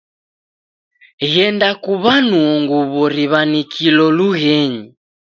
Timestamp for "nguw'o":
2.61-3.03